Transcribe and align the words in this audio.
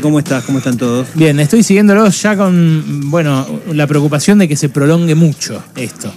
¿Cómo 0.00 0.18
estás? 0.18 0.44
¿Cómo 0.44 0.58
están 0.58 0.76
todos? 0.76 1.08
Bien, 1.14 1.38
estoy 1.40 1.62
siguiéndolo 1.62 2.08
ya 2.08 2.36
con, 2.36 3.10
bueno, 3.10 3.46
la 3.72 3.86
preocupación 3.86 4.38
de 4.38 4.48
que 4.48 4.56
se 4.56 4.68
prolongue 4.68 5.14
mucho 5.14 5.62
esto. 5.76 6.12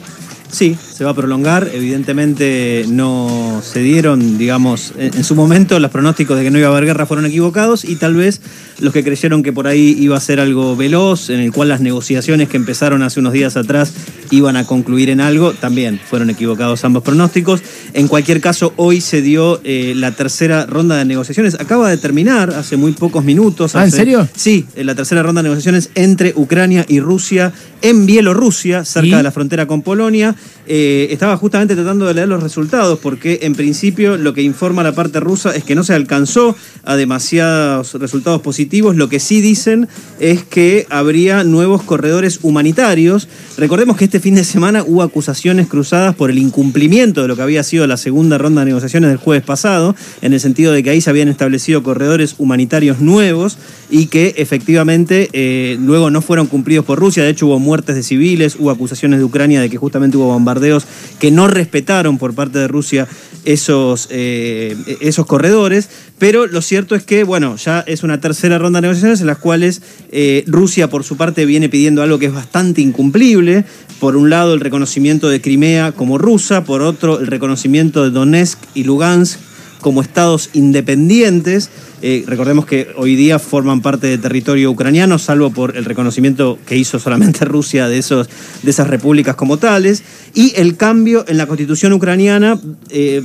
Sí, 0.49 0.77
se 0.97 1.03
va 1.03 1.11
a 1.11 1.13
prolongar. 1.13 1.69
Evidentemente 1.71 2.85
no 2.89 3.61
se 3.63 3.81
dieron, 3.81 4.39
digamos, 4.39 4.93
en, 4.97 5.23
su 5.23 5.35
momento 5.35 5.79
los 5.79 5.91
pronósticos 5.91 6.35
de 6.37 6.43
que 6.43 6.49
no 6.49 6.57
iba 6.57 6.69
a 6.69 6.71
haber 6.71 6.85
guerra 6.85 7.05
fueron 7.05 7.27
equivocados 7.27 7.85
y 7.85 7.97
tal 7.97 8.15
vez 8.15 8.41
los 8.79 8.93
que 8.93 9.03
creyeron 9.03 9.43
que 9.43 9.53
por 9.53 9.67
ahí 9.67 9.95
iba 9.99 10.17
a 10.17 10.19
ser 10.19 10.39
algo 10.39 10.75
veloz, 10.75 11.29
en 11.29 11.39
el 11.39 11.51
cual 11.51 11.69
las 11.69 11.81
negociaciones 11.81 12.49
que 12.49 12.57
empezaron 12.57 13.03
hace 13.03 13.19
unos 13.19 13.33
días 13.33 13.57
atrás 13.57 13.93
iban 14.31 14.57
a 14.57 14.65
concluir 14.65 15.11
en 15.11 15.21
algo, 15.21 15.53
también 15.53 15.99
fueron 16.03 16.31
equivocados 16.31 16.83
ambos 16.83 17.03
pronósticos. 17.03 17.61
En 17.93 18.07
cualquier 18.07 18.41
caso, 18.41 18.73
hoy 18.75 18.99
se 18.99 19.21
dio 19.21 19.61
eh, 19.63 19.93
la 19.95 20.11
tercera 20.13 20.65
ronda 20.65 20.97
de 20.97 21.05
negociaciones. 21.05 21.59
Acaba 21.59 21.91
de 21.91 21.97
terminar 21.97 22.49
hace 22.49 22.75
muy 22.75 22.93
pocos 22.93 23.23
minutos. 23.23 23.75
¿Ah, 23.75 23.83
en 23.83 23.91
serio? 23.91 24.27
Sí, 24.35 24.65
la 24.75 24.95
tercera 24.95 25.21
ronda 25.21 25.43
de 25.43 25.49
negociaciones 25.49 25.91
entre 25.93 26.33
Ucrania 26.35 26.85
y 26.87 26.99
Rusia 26.99 27.53
en 27.83 28.07
Bielorrusia, 28.07 28.83
cerca 28.83 29.17
de 29.17 29.23
la 29.23 29.31
frontera 29.31 29.67
con 29.67 29.83
Polonia. 29.83 30.35
Eh, 30.65 30.86
estaba 31.09 31.37
justamente 31.37 31.75
tratando 31.75 32.05
de 32.05 32.13
leer 32.13 32.27
los 32.27 32.43
resultados 32.43 32.99
porque 32.99 33.39
en 33.43 33.55
principio 33.55 34.17
lo 34.17 34.33
que 34.33 34.41
informa 34.41 34.83
la 34.83 34.93
parte 34.93 35.19
rusa 35.19 35.55
es 35.55 35.63
que 35.63 35.75
no 35.75 35.83
se 35.83 35.93
alcanzó 35.93 36.55
a 36.83 36.95
demasiados 36.95 37.93
resultados 37.95 38.41
positivos. 38.41 38.95
Lo 38.95 39.09
que 39.09 39.19
sí 39.19 39.41
dicen 39.41 39.87
es 40.19 40.43
que 40.43 40.85
habría 40.89 41.43
nuevos 41.43 41.83
corredores 41.83 42.39
humanitarios. 42.43 43.27
Recordemos 43.57 43.97
que 43.97 44.05
este 44.05 44.19
fin 44.19 44.35
de 44.35 44.43
semana 44.43 44.83
hubo 44.85 45.03
acusaciones 45.03 45.67
cruzadas 45.67 46.15
por 46.15 46.29
el 46.29 46.37
incumplimiento 46.37 47.21
de 47.21 47.27
lo 47.27 47.35
que 47.35 47.41
había 47.41 47.63
sido 47.63 47.87
la 47.87 47.97
segunda 47.97 48.37
ronda 48.37 48.61
de 48.61 48.67
negociaciones 48.67 49.09
del 49.09 49.17
jueves 49.17 49.43
pasado, 49.43 49.95
en 50.21 50.33
el 50.33 50.39
sentido 50.39 50.73
de 50.73 50.83
que 50.83 50.89
ahí 50.89 51.01
se 51.01 51.09
habían 51.09 51.27
establecido 51.27 51.83
corredores 51.83 52.35
humanitarios 52.37 52.99
nuevos 52.99 53.57
y 53.89 54.07
que 54.07 54.35
efectivamente 54.37 55.29
eh, 55.33 55.77
luego 55.79 56.09
no 56.09 56.21
fueron 56.21 56.47
cumplidos 56.47 56.85
por 56.85 56.99
Rusia. 56.99 57.23
De 57.23 57.29
hecho 57.29 57.47
hubo 57.47 57.59
muertes 57.59 57.95
de 57.95 58.03
civiles, 58.03 58.55
hubo 58.59 58.71
acusaciones 58.71 59.19
de 59.19 59.25
Ucrania 59.25 59.61
de 59.61 59.69
que 59.69 59.77
justamente 59.77 60.17
hubo 60.17 60.27
bombardeos 60.27 60.76
que 61.19 61.31
no 61.31 61.47
respetaron 61.47 62.17
por 62.17 62.35
parte 62.35 62.59
de 62.59 62.67
Rusia 62.67 63.07
esos, 63.45 64.07
eh, 64.11 64.75
esos 64.99 65.25
corredores, 65.25 65.89
pero 66.19 66.47
lo 66.47 66.61
cierto 66.61 66.95
es 66.95 67.03
que, 67.03 67.23
bueno, 67.23 67.55
ya 67.55 67.79
es 67.87 68.03
una 68.03 68.19
tercera 68.19 68.57
ronda 68.57 68.77
de 68.77 68.87
negociaciones 68.87 69.21
en 69.21 69.27
las 69.27 69.37
cuales 69.37 69.81
eh, 70.11 70.43
Rusia 70.47 70.89
por 70.89 71.03
su 71.03 71.15
parte 71.15 71.45
viene 71.45 71.69
pidiendo 71.69 72.01
algo 72.01 72.19
que 72.19 72.25
es 72.25 72.33
bastante 72.33 72.81
incumplible, 72.81 73.63
por 73.99 74.17
un 74.17 74.29
lado 74.29 74.53
el 74.53 74.59
reconocimiento 74.59 75.29
de 75.29 75.41
Crimea 75.41 75.93
como 75.93 76.17
rusa, 76.17 76.65
por 76.65 76.81
otro 76.81 77.19
el 77.19 77.27
reconocimiento 77.27 78.03
de 78.03 78.11
Donetsk 78.11 78.59
y 78.73 78.83
Lugansk 78.83 79.39
como 79.81 80.01
estados 80.01 80.49
independientes. 80.53 81.69
Eh, 82.01 82.23
recordemos 82.27 82.65
que 82.65 82.89
hoy 82.95 83.15
día 83.15 83.39
forman 83.39 83.81
parte 83.81 84.07
del 84.07 84.21
territorio 84.21 84.69
ucraniano, 84.69 85.17
salvo 85.17 85.51
por 85.51 85.75
el 85.75 85.85
reconocimiento 85.85 86.59
que 86.65 86.77
hizo 86.77 86.99
solamente 86.99 87.43
Rusia 87.45 87.87
de, 87.87 87.97
esos, 87.97 88.29
de 88.61 88.69
esas 88.69 88.87
repúblicas 88.87 89.35
como 89.35 89.57
tales, 89.57 90.03
y 90.35 90.53
el 90.55 90.77
cambio 90.77 91.25
en 91.27 91.37
la 91.37 91.47
constitución 91.47 91.93
ucraniana, 91.93 92.59
eh, 92.89 93.23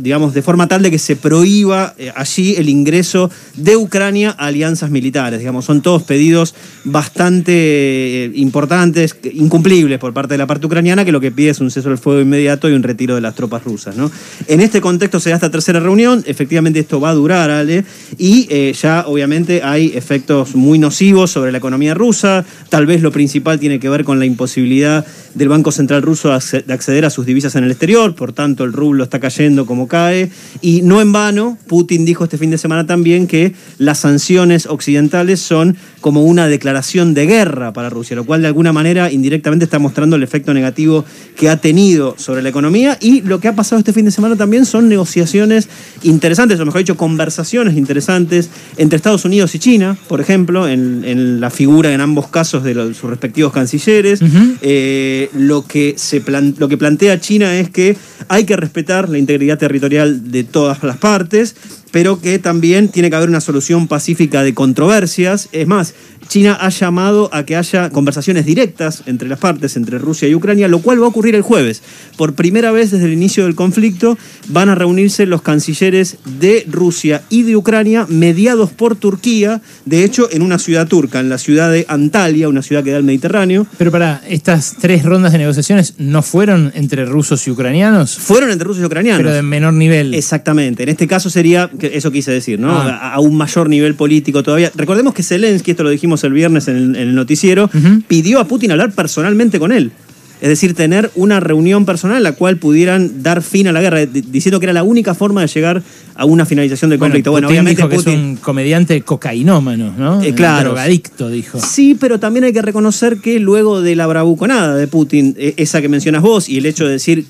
digamos, 0.00 0.32
de 0.32 0.40
forma 0.42 0.66
tal 0.66 0.82
de 0.82 0.90
que 0.90 0.98
se 0.98 1.16
prohíba 1.16 1.94
eh, 1.98 2.10
allí 2.16 2.54
el 2.56 2.70
ingreso 2.70 3.30
de 3.56 3.76
Ucrania 3.76 4.34
a 4.38 4.46
alianzas 4.46 4.90
militares. 4.90 5.38
Digamos, 5.38 5.66
son 5.66 5.82
todos 5.82 6.02
pedidos 6.02 6.54
bastante 6.84 8.30
importantes, 8.34 9.16
incumplibles 9.34 9.98
por 9.98 10.14
parte 10.14 10.34
de 10.34 10.38
la 10.38 10.46
parte 10.46 10.66
ucraniana, 10.66 11.04
que 11.04 11.12
lo 11.12 11.20
que 11.20 11.30
pide 11.30 11.50
es 11.50 11.60
un 11.60 11.70
cese 11.70 11.88
del 11.88 11.98
fuego 11.98 12.20
inmediato 12.20 12.70
y 12.70 12.72
un 12.72 12.82
retiro 12.82 13.14
de 13.14 13.20
las 13.20 13.34
tropas 13.34 13.64
rusas. 13.64 13.96
¿no? 13.96 14.10
En 14.48 14.60
este 14.60 14.80
contexto 14.80 15.20
se 15.20 15.36
esta 15.36 15.50
tercera 15.50 15.80
reunión, 15.80 15.95
efectivamente 16.26 16.80
esto 16.80 17.00
va 17.00 17.10
a 17.10 17.14
durar, 17.14 17.50
Ale, 17.50 17.84
y 18.18 18.46
eh, 18.50 18.72
ya 18.72 19.04
obviamente 19.06 19.62
hay 19.62 19.92
efectos 19.94 20.54
muy 20.54 20.78
nocivos 20.78 21.30
sobre 21.30 21.52
la 21.52 21.58
economía 21.58 21.94
rusa. 21.94 22.44
Tal 22.68 22.86
vez 22.86 23.02
lo 23.02 23.12
principal 23.12 23.58
tiene 23.58 23.80
que 23.80 23.88
ver 23.88 24.04
con 24.04 24.18
la 24.18 24.26
imposibilidad 24.26 25.06
del 25.36 25.50
Banco 25.50 25.70
Central 25.70 26.00
ruso 26.00 26.30
de 26.30 26.72
acceder 26.72 27.04
a 27.04 27.10
sus 27.10 27.26
divisas 27.26 27.54
en 27.56 27.64
el 27.64 27.70
exterior, 27.70 28.14
por 28.14 28.32
tanto 28.32 28.64
el 28.64 28.72
rublo 28.72 29.04
está 29.04 29.20
cayendo 29.20 29.66
como 29.66 29.86
cae. 29.86 30.30
Y 30.62 30.80
no 30.80 31.02
en 31.02 31.12
vano, 31.12 31.58
Putin 31.66 32.06
dijo 32.06 32.24
este 32.24 32.38
fin 32.38 32.50
de 32.50 32.56
semana 32.56 32.86
también 32.86 33.26
que 33.26 33.52
las 33.76 33.98
sanciones 33.98 34.64
occidentales 34.64 35.40
son 35.40 35.76
como 36.00 36.22
una 36.22 36.48
declaración 36.48 37.12
de 37.12 37.26
guerra 37.26 37.74
para 37.74 37.90
Rusia, 37.90 38.16
lo 38.16 38.24
cual 38.24 38.40
de 38.40 38.46
alguna 38.46 38.72
manera 38.72 39.12
indirectamente 39.12 39.64
está 39.66 39.78
mostrando 39.78 40.16
el 40.16 40.22
efecto 40.22 40.54
negativo 40.54 41.04
que 41.36 41.50
ha 41.50 41.58
tenido 41.58 42.14
sobre 42.16 42.40
la 42.40 42.48
economía. 42.48 42.96
Y 43.00 43.20
lo 43.20 43.38
que 43.38 43.48
ha 43.48 43.54
pasado 43.54 43.78
este 43.78 43.92
fin 43.92 44.06
de 44.06 44.12
semana 44.12 44.36
también 44.36 44.64
son 44.64 44.88
negociaciones 44.88 45.68
interesantes, 46.02 46.58
o 46.58 46.64
mejor 46.64 46.78
dicho, 46.78 46.96
conversaciones 46.96 47.76
interesantes 47.76 48.48
entre 48.78 48.96
Estados 48.96 49.26
Unidos 49.26 49.54
y 49.54 49.58
China, 49.58 49.98
por 50.08 50.22
ejemplo, 50.22 50.66
en, 50.66 51.40
la 51.40 51.50
figura 51.50 51.92
en 51.92 52.00
ambos 52.00 52.28
casos 52.28 52.62
de 52.62 52.94
sus 52.94 53.10
respectivos 53.10 53.52
cancilleres. 53.52 54.20
Eh, 54.62 55.25
lo, 55.34 55.66
que 55.66 55.94
se 55.96 56.22
lo 56.58 56.68
que 56.68 56.76
plantea 56.76 57.20
China 57.20 57.58
es 57.58 57.70
que 57.70 57.96
hay 58.28 58.44
que 58.44 58.56
respetar 58.56 59.08
la 59.08 59.18
integridad 59.18 59.58
territorial 59.58 60.30
de 60.30 60.44
todas 60.44 60.82
las 60.82 60.96
partes, 60.96 61.54
pero 61.96 62.20
que 62.20 62.38
también 62.38 62.88
tiene 62.88 63.08
que 63.08 63.16
haber 63.16 63.30
una 63.30 63.40
solución 63.40 63.88
pacífica 63.88 64.42
de 64.42 64.52
controversias. 64.52 65.48
Es 65.52 65.66
más, 65.66 65.94
China 66.28 66.58
ha 66.60 66.68
llamado 66.68 67.30
a 67.32 67.44
que 67.44 67.56
haya 67.56 67.88
conversaciones 67.88 68.44
directas 68.44 69.02
entre 69.06 69.28
las 69.28 69.38
partes, 69.38 69.76
entre 69.76 69.98
Rusia 69.98 70.28
y 70.28 70.34
Ucrania, 70.34 70.68
lo 70.68 70.80
cual 70.80 71.00
va 71.00 71.06
a 71.06 71.08
ocurrir 71.08 71.34
el 71.34 71.40
jueves. 71.42 71.82
Por 72.18 72.34
primera 72.34 72.70
vez 72.70 72.90
desde 72.90 73.06
el 73.06 73.12
inicio 73.12 73.44
del 73.44 73.54
conflicto 73.54 74.18
van 74.48 74.68
a 74.68 74.74
reunirse 74.74 75.24
los 75.24 75.40
cancilleres 75.40 76.18
de 76.38 76.66
Rusia 76.68 77.22
y 77.30 77.44
de 77.44 77.56
Ucrania, 77.56 78.06
mediados 78.10 78.70
por 78.72 78.96
Turquía, 78.96 79.62
de 79.84 80.04
hecho 80.04 80.28
en 80.30 80.42
una 80.42 80.58
ciudad 80.58 80.88
turca, 80.88 81.20
en 81.20 81.30
la 81.30 81.38
ciudad 81.38 81.70
de 81.70 81.86
Antalya, 81.88 82.48
una 82.48 82.62
ciudad 82.62 82.84
que 82.84 82.90
da 82.90 82.98
al 82.98 83.04
Mediterráneo. 83.04 83.66
Pero 83.78 83.90
para, 83.90 84.20
estas 84.28 84.76
tres 84.78 85.04
rondas 85.04 85.32
de 85.32 85.38
negociaciones 85.38 85.94
no 85.98 86.22
fueron 86.22 86.72
entre 86.74 87.06
rusos 87.06 87.46
y 87.46 87.50
ucranianos. 87.50 88.18
Fueron 88.18 88.50
entre 88.50 88.66
rusos 88.66 88.82
y 88.82 88.86
ucranianos. 88.86 89.18
Pero 89.18 89.32
de 89.32 89.42
menor 89.42 89.72
nivel. 89.72 90.12
Exactamente. 90.12 90.82
En 90.82 90.88
este 90.90 91.06
caso 91.06 91.30
sería, 91.30 91.70
eso 91.92 92.10
quise 92.10 92.32
decir, 92.32 92.58
¿no? 92.58 92.70
Ah. 92.70 93.14
A, 93.14 93.20
un 93.20 93.36
mayor 93.36 93.68
nivel 93.68 93.94
político 93.94 94.42
todavía. 94.42 94.70
Recordemos 94.74 95.14
que 95.14 95.22
Zelensky, 95.22 95.72
esto 95.72 95.82
lo 95.82 95.90
dijimos 95.90 96.22
el 96.24 96.32
viernes 96.32 96.68
en 96.68 96.96
el, 96.96 97.14
noticiero, 97.14 97.70
pidió 98.08 98.40
a 98.40 98.46
Putin 98.46 98.72
hablar 98.72 98.92
personalmente 98.92 99.58
con 99.58 99.72
él. 99.72 99.92
Es 100.40 100.50
decir, 100.50 100.74
tener 100.74 101.10
una 101.14 101.40
reunión 101.40 101.86
personal 101.86 102.18
en 102.18 102.22
la 102.22 102.32
cual 102.32 102.58
pudieran 102.58 103.22
dar 103.22 103.42
fin 103.42 103.68
a 103.68 103.72
la 103.72 103.80
guerra, 103.80 104.04
diciendo 104.04 104.60
que 104.60 104.66
era 104.66 104.74
la 104.74 104.82
única 104.82 105.14
forma 105.14 105.40
de 105.40 105.46
llegar 105.46 105.82
a 106.14 106.24
una 106.26 106.44
finalización 106.44 106.90
del 106.90 106.98
conflicto. 106.98 107.30
Bueno, 107.30 107.48
obviamente 107.48 107.80
dijo 107.80 107.88
que 107.88 107.96
es 107.96 108.06
un 108.06 108.36
comediante 108.36 109.00
cocainómano, 109.00 109.94
¿no? 109.96 110.22
Eh, 110.22 110.34
claro. 110.34 110.70
Drogadicto, 110.70 111.30
dijo. 111.30 111.58
Sí, 111.58 111.96
pero 111.98 112.20
también 112.20 112.44
hay 112.44 112.52
que 112.52 112.60
reconocer 112.60 113.18
que 113.18 113.40
luego 113.40 113.80
de 113.80 113.96
la 113.96 114.06
bravuconada 114.06 114.76
de 114.76 114.86
Putin, 114.86 115.34
e, 115.38 115.54
esa 115.56 115.80
que 115.80 115.88
mencionas 115.88 116.20
vos, 116.20 116.50
y 116.50 116.58
el 116.58 116.66
hecho 116.66 116.84
de 116.84 116.92
decir 116.92 117.24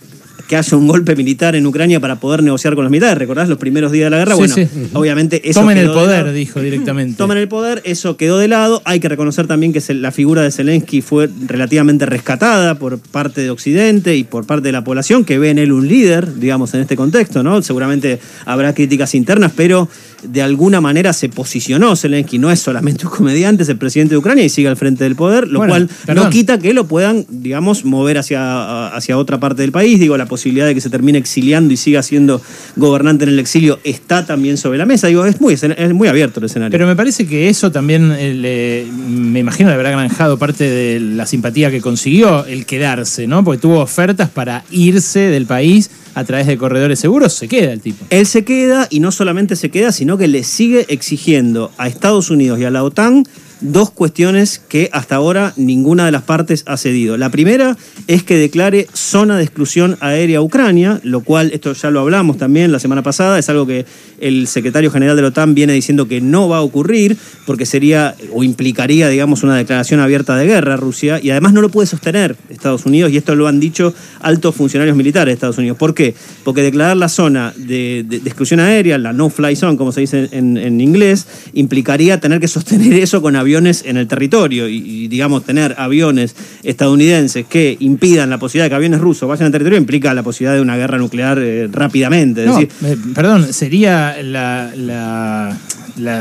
que 0.48 0.56
haya 0.56 0.76
un 0.76 0.86
golpe 0.86 1.16
militar 1.16 1.56
en 1.56 1.66
Ucrania 1.66 2.00
para 2.00 2.16
poder 2.16 2.42
negociar 2.42 2.74
con 2.74 2.84
los 2.84 2.90
militares. 2.90 3.18
¿Recordás 3.18 3.48
los 3.48 3.58
primeros 3.58 3.92
días 3.92 4.06
de 4.06 4.10
la 4.10 4.18
guerra? 4.18 4.34
bueno, 4.34 4.54
obviamente 4.92 5.48
eso. 5.48 5.60
Tomen 5.60 5.78
el 5.78 5.90
poder, 5.90 6.32
dijo 6.32 6.60
directamente. 6.60 7.16
Tomen 7.16 7.38
el 7.38 7.48
poder, 7.48 7.82
eso 7.84 8.16
quedó 8.16 8.38
de 8.38 8.48
lado. 8.48 8.82
Hay 8.84 9.00
que 9.00 9.08
reconocer 9.08 9.46
también 9.46 9.72
que 9.72 9.82
la 9.94 10.12
figura 10.12 10.42
de 10.42 10.50
Zelensky 10.50 11.02
fue 11.02 11.28
relativamente 11.46 12.06
rescatada 12.06 12.76
por 12.76 12.98
parte 12.98 13.40
de 13.40 13.50
Occidente 13.50 14.16
y 14.16 14.24
por 14.24 14.46
parte 14.46 14.68
de 14.68 14.72
la 14.72 14.84
población, 14.84 15.24
que 15.24 15.38
ve 15.38 15.50
en 15.50 15.58
él 15.58 15.72
un 15.72 15.88
líder, 15.88 16.34
digamos, 16.38 16.74
en 16.74 16.80
este 16.80 16.96
contexto, 16.96 17.42
¿no? 17.42 17.62
Seguramente 17.62 18.20
habrá 18.44 18.74
críticas 18.74 19.14
internas, 19.14 19.52
pero 19.56 19.88
de 20.22 20.42
alguna 20.42 20.80
manera 20.80 21.12
se 21.12 21.28
posicionó 21.28 21.96
Zelensky, 21.96 22.38
no 22.38 22.50
es 22.50 22.60
solamente 22.60 23.06
un 23.06 23.12
comediante, 23.12 23.62
es 23.62 23.68
el 23.68 23.76
presidente 23.76 24.14
de 24.14 24.18
Ucrania 24.18 24.44
y 24.44 24.48
sigue 24.48 24.68
al 24.68 24.76
frente 24.76 25.04
del 25.04 25.16
poder, 25.16 25.48
lo 25.48 25.60
cual 25.60 25.88
no 26.14 26.30
quita 26.30 26.58
que 26.58 26.74
lo 26.74 26.86
puedan, 26.86 27.24
digamos, 27.28 27.84
mover 27.84 28.18
hacia, 28.18 28.88
hacia 28.88 29.18
otra 29.18 29.38
parte 29.40 29.62
del 29.62 29.72
país. 29.72 30.00
Digo, 30.00 30.16
la 30.16 30.26
posibilidad 30.26 30.66
de 30.66 30.74
que 30.74 30.80
se 30.80 30.90
termine 30.90 31.18
exiliando 31.18 31.72
y 31.72 31.76
siga 31.76 32.02
siendo 32.02 32.40
gobernante 32.76 33.24
en 33.24 33.30
el 33.30 33.38
exilio 33.38 33.78
está 33.84 34.26
también 34.26 34.56
sobre 34.56 34.78
la 34.78 34.86
mesa. 34.86 35.06
Digo, 35.08 35.24
es 35.24 35.40
muy, 35.40 35.54
es 35.54 35.94
muy 35.94 36.08
abierto 36.08 36.40
el 36.40 36.46
escenario. 36.46 36.72
Pero 36.72 36.86
me 36.86 36.96
parece 36.96 37.26
que 37.26 37.48
eso 37.48 37.70
también, 37.70 38.12
eh, 38.18 38.86
me 39.08 39.40
imagino, 39.40 39.68
le 39.68 39.74
habrá 39.74 39.90
granjado 39.90 40.38
parte 40.38 40.68
de 40.68 41.00
la 41.00 41.26
simpatía 41.26 41.70
que 41.70 41.80
consiguió 41.80 42.44
el 42.46 42.66
quedarse, 42.66 43.26
¿no? 43.26 43.44
Porque 43.44 43.60
tuvo 43.60 43.80
ofertas 43.80 44.30
para 44.30 44.64
irse 44.70 45.20
del 45.20 45.46
país 45.46 45.90
a 46.16 46.24
través 46.24 46.46
de 46.46 46.56
corredores 46.56 46.98
seguros, 46.98 47.34
se 47.34 47.46
queda 47.46 47.74
el 47.74 47.82
tipo. 47.82 48.06
Él 48.08 48.24
se 48.24 48.42
queda 48.42 48.88
y 48.88 49.00
no 49.00 49.12
solamente 49.12 49.54
se 49.54 49.70
queda, 49.70 49.92
sino 49.92 50.16
que 50.16 50.28
le 50.28 50.44
sigue 50.44 50.86
exigiendo 50.88 51.70
a 51.76 51.88
Estados 51.88 52.30
Unidos 52.30 52.58
y 52.58 52.64
a 52.64 52.70
la 52.70 52.82
OTAN 52.84 53.24
dos 53.60 53.90
cuestiones 53.90 54.58
que 54.58 54.90
hasta 54.92 55.16
ahora 55.16 55.52
ninguna 55.56 56.06
de 56.06 56.12
las 56.12 56.22
partes 56.22 56.64
ha 56.66 56.76
cedido. 56.76 57.16
La 57.16 57.30
primera 57.30 57.76
es 58.06 58.22
que 58.22 58.36
declare 58.36 58.86
zona 58.92 59.36
de 59.36 59.44
exclusión 59.44 59.96
aérea 60.00 60.38
a 60.38 60.42
Ucrania, 60.42 61.00
lo 61.02 61.22
cual, 61.22 61.50
esto 61.52 61.72
ya 61.72 61.90
lo 61.90 62.00
hablamos 62.00 62.38
también 62.38 62.72
la 62.72 62.78
semana 62.78 63.02
pasada, 63.02 63.38
es 63.38 63.48
algo 63.48 63.66
que 63.66 63.86
el 64.20 64.46
secretario 64.46 64.90
general 64.90 65.16
de 65.16 65.22
la 65.22 65.28
OTAN 65.28 65.54
viene 65.54 65.72
diciendo 65.72 66.08
que 66.08 66.20
no 66.20 66.48
va 66.48 66.58
a 66.58 66.62
ocurrir, 66.62 67.16
porque 67.46 67.66
sería 67.66 68.14
o 68.32 68.42
implicaría, 68.42 69.08
digamos, 69.08 69.42
una 69.42 69.56
declaración 69.56 70.00
abierta 70.00 70.36
de 70.36 70.46
guerra 70.46 70.74
a 70.74 70.76
Rusia, 70.76 71.20
y 71.22 71.30
además 71.30 71.52
no 71.52 71.60
lo 71.62 71.68
puede 71.68 71.86
sostener 71.86 72.36
Estados 72.48 72.86
Unidos, 72.86 73.12
y 73.12 73.16
esto 73.16 73.34
lo 73.34 73.48
han 73.48 73.60
dicho 73.60 73.94
altos 74.20 74.54
funcionarios 74.54 74.96
militares 74.96 75.32
de 75.32 75.34
Estados 75.34 75.58
Unidos. 75.58 75.78
¿Por 75.78 75.94
qué? 75.94 76.14
Porque 76.44 76.62
declarar 76.62 76.96
la 76.96 77.08
zona 77.08 77.52
de, 77.56 78.00
exclusión 78.24 78.60
aérea, 78.60 78.98
la 78.98 79.12
no-fly 79.12 79.56
zone, 79.56 79.76
como 79.76 79.92
se 79.92 80.00
dice 80.00 80.28
en, 80.32 80.80
inglés, 80.80 81.26
implicaría 81.54 82.20
tener 82.20 82.40
que 82.40 82.48
sostener 82.48 82.92
eso 83.02 83.22
con 83.22 83.36
en 83.46 83.96
el 83.96 84.06
territorio 84.06 84.68
y, 84.68 85.08
digamos, 85.08 85.44
tener 85.44 85.74
aviones 85.78 86.34
estadounidenses 86.62 87.46
que 87.46 87.76
impidan 87.80 88.30
la 88.30 88.38
posibilidad 88.38 88.66
de 88.66 88.70
que 88.70 88.74
aviones 88.76 89.00
rusos 89.00 89.28
vayan 89.28 89.46
al 89.46 89.52
territorio 89.52 89.78
implica 89.78 90.12
la 90.14 90.22
posibilidad 90.22 90.54
de 90.54 90.60
una 90.60 90.76
guerra 90.76 90.98
nuclear 90.98 91.38
eh, 91.38 91.68
rápidamente. 91.70 92.44
Eh, 92.44 92.96
perdón, 93.14 93.52
sería 93.52 94.16
la, 94.22 94.72
la, 94.76 95.56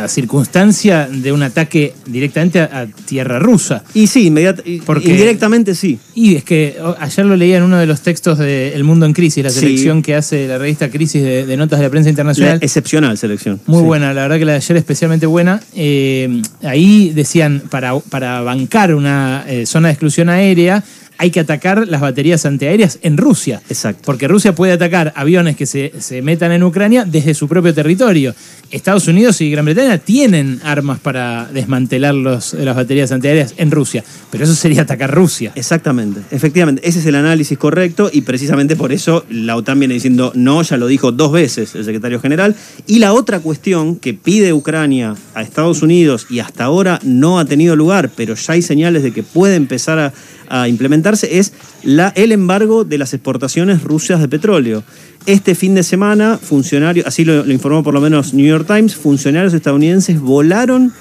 circunstancia 0.07 1.07
de 1.11 1.31
un 1.31 1.43
ataque 1.43 1.93
directamente 2.05 2.59
a, 2.59 2.87
tierra 3.05 3.39
rusa. 3.39 3.83
Y 3.93 4.07
sí, 4.07 4.27
indirectamente 4.27 5.75
sí. 5.75 5.99
Y 6.13 6.35
es 6.35 6.43
que 6.43 6.77
ayer 6.99 7.25
lo 7.25 7.35
leía 7.35 7.57
en 7.57 7.63
uno 7.63 7.77
de 7.77 7.85
los 7.85 8.01
textos 8.01 8.37
de 8.37 8.73
El 8.73 8.83
Mundo 8.83 9.05
en 9.05 9.13
Crisis, 9.13 9.43
la 9.43 9.49
selección 9.49 10.01
que 10.01 10.15
hace 10.15 10.47
la 10.47 10.57
revista 10.57 10.89
Crisis 10.89 11.23
de, 11.23 11.57
Notas 11.57 11.79
de 11.79 11.85
la 11.85 11.89
Prensa 11.91 12.09
Internacional. 12.09 12.59
excepcional 12.61 13.17
selección. 13.17 13.59
Muy 13.65 13.81
buena, 13.81 14.13
la 14.13 14.23
verdad 14.23 14.37
que 14.37 14.45
la 14.45 14.51
de 14.53 14.57
ayer 14.57 14.77
especialmente 14.77 15.25
buena. 15.25 15.61
Eh, 15.75 16.41
ahí 16.63 17.11
decían, 17.13 17.61
para, 17.69 17.97
para 17.99 18.41
bancar 18.41 18.93
una 18.93 19.45
eh, 19.47 19.65
zona 19.65 19.89
de 19.89 19.93
exclusión 19.93 20.29
aérea, 20.29 20.83
hay 21.17 21.31
que 21.31 21.39
atacar 21.39 21.87
las 21.87 22.01
baterías 22.01 22.45
antiaéreas 22.45 22.99
en 23.01 23.17
Rusia. 23.17 23.61
Exacto. 23.69 24.01
Porque 24.05 24.27
Rusia 24.27 24.53
puede 24.53 24.73
atacar 24.73 25.13
aviones 25.15 25.55
que 25.55 25.65
se, 25.65 25.91
metan 26.21 26.51
en 26.51 26.63
Ucrania 26.63 27.05
desde 27.05 27.33
su 27.33 27.47
propio 27.47 27.73
territorio. 27.73 28.35
Estados 28.71 29.07
Unidos 29.07 29.39
y 29.41 29.51
Gran 29.51 29.65
Bretaña 29.65 29.97
tienen 29.97 30.59
armas 30.63 30.99
para 30.99 31.47
desmantelar 31.53 32.15
los, 32.15 32.53
las 32.53 32.75
baterías 32.75 33.11
antiaéreas 33.11 33.53
en 33.57 33.71
Rusia, 33.71 34.03
pero 34.31 34.43
eso 34.43 34.55
sería 34.55 34.81
atacar 34.81 35.13
Rusia. 35.13 35.51
Exactamente, 35.55 36.21
efectivamente, 36.31 36.81
ese 36.87 36.99
es 36.99 37.05
el 37.05 37.15
análisis 37.15 37.57
correcto 37.57 38.09
y 38.11 38.21
precisamente 38.21 38.75
por 38.75 38.91
eso 38.91 39.25
la 39.29 39.55
OTAN 39.55 39.79
viene 39.79 39.93
diciendo 39.93 40.31
no, 40.35 40.61
ya 40.63 40.77
lo 40.77 40.87
dijo 40.87 41.11
dos 41.11 41.31
veces 41.31 41.75
el 41.75 41.85
secretario 41.85 42.19
general. 42.19 42.55
Y 42.87 42.99
la 42.99 43.13
otra 43.13 43.39
cuestión 43.39 43.97
que 43.97 44.13
pide 44.13 44.53
Ucrania 44.53 45.15
a 45.33 45.41
Estados 45.41 45.81
Unidos 45.81 46.27
y 46.29 46.39
hasta 46.39 46.65
ahora 46.65 46.99
no 47.03 47.39
ha 47.39 47.45
tenido 47.45 47.75
lugar, 47.75 48.09
pero 48.15 48.35
ya 48.35 48.53
hay 48.53 48.61
señales 48.61 49.03
de 49.03 49.11
que 49.11 49.23
puede 49.23 49.55
empezar 49.55 49.99
a 49.99 50.13
a 50.49 50.67
implementarse 50.67 51.39
es 51.39 51.53
la, 51.83 52.09
el 52.15 52.31
embargo 52.31 52.83
de 52.83 52.97
las 52.97 53.13
exportaciones 53.13 53.83
rusas 53.83 54.19
de 54.21 54.27
petróleo. 54.27 54.83
Este 55.25 55.55
fin 55.55 55.73
de 55.73 55.83
semana, 55.83 56.37
funcionarios, 56.37 57.07
así 57.07 57.25
lo, 57.25 57.49
informó 57.51 57.83
por 57.83 57.93
lo 57.93 58.01
menos 58.01 58.33
New 58.33 58.45
York 58.45 58.67
Times, 58.67 58.95
funcionarios 58.95 59.53
estadounidenses 59.53 60.19
volaron 60.19 60.93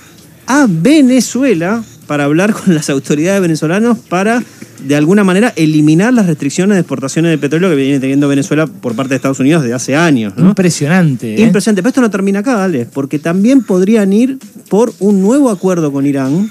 a 0.46 0.66
Venezuela 0.68 1.82
para 2.06 2.24
hablar 2.24 2.52
con 2.52 2.74
las 2.74 2.90
autoridades 2.90 3.40
venezolanas 3.40 3.98
para, 4.08 4.42
de 4.82 4.96
alguna 4.96 5.24
manera, 5.24 5.52
eliminar 5.56 6.12
las 6.14 6.26
restricciones 6.26 6.76
de 6.76 6.80
exportaciones 6.80 7.30
de 7.30 7.38
petróleo 7.38 7.70
que 7.70 7.76
viene 7.76 8.00
teniendo 8.00 8.28
Venezuela 8.28 8.66
por 8.66 8.94
parte 8.94 9.10
de 9.10 9.16
Estados 9.16 9.40
Unidos 9.40 9.62
desde 9.62 9.74
hace 9.74 9.96
años. 9.96 10.32
Impresionante. 10.36 11.34
¿eh? 11.34 11.40
Impresionante. 11.40 11.82
Pero 11.82 11.90
esto 11.90 12.00
no 12.00 12.10
termina 12.10 12.40
acá, 12.40 12.64
Alex, 12.64 12.90
porque 12.92 13.18
también 13.18 13.62
podrían 13.62 14.12
ir 14.12 14.38
por 14.68 14.92
un 15.00 15.20
nuevo 15.22 15.50
acuerdo 15.50 15.92
con 15.92 16.06
Irán 16.06 16.50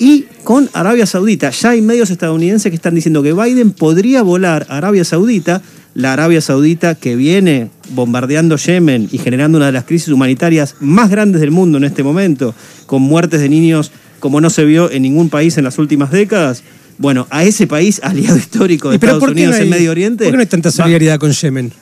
y 0.00 0.24
con 0.42 0.68
Arabia 0.72 1.06
Saudita. 1.06 1.50
Ya 1.50 1.70
hay 1.70 1.82
medios 1.82 2.10
estadounidenses 2.10 2.70
que 2.70 2.76
están 2.76 2.94
diciendo 2.94 3.22
que 3.22 3.34
Biden 3.34 3.70
podría 3.70 4.22
volar 4.22 4.66
a 4.68 4.78
Arabia 4.78 5.04
Saudita, 5.04 5.62
la 5.94 6.14
Arabia 6.14 6.40
Saudita 6.40 6.94
que 6.94 7.14
viene 7.14 7.70
bombardeando 7.90 8.56
Yemen 8.56 9.08
y 9.12 9.18
generando 9.18 9.58
una 9.58 9.66
de 9.66 9.72
las 9.72 9.84
crisis 9.84 10.08
humanitarias 10.08 10.76
más 10.80 11.10
grandes 11.10 11.42
del 11.42 11.50
mundo 11.50 11.76
en 11.76 11.84
este 11.84 12.02
momento, 12.02 12.54
con 12.86 13.02
muertes 13.02 13.40
de 13.40 13.50
niños 13.50 13.92
como 14.20 14.40
no 14.40 14.48
se 14.48 14.64
vio 14.64 14.90
en 14.90 15.02
ningún 15.02 15.28
país 15.28 15.58
en 15.58 15.64
las 15.64 15.78
últimas 15.78 16.10
décadas. 16.10 16.62
Bueno, 16.96 17.26
a 17.30 17.44
ese 17.44 17.66
país, 17.66 18.00
aliado 18.02 18.38
histórico 18.38 18.88
de 18.88 18.96
Estados 18.96 19.22
Unidos 19.22 19.56
en 19.58 19.68
Medio 19.68 19.90
Oriente. 19.90 20.24
¿Por 20.24 20.32
qué 20.32 20.36
no 20.36 20.40
hay 20.40 20.46
tanta 20.46 20.70
solidaridad 20.70 21.18
con 21.18 21.32
Yemen? 21.32 21.72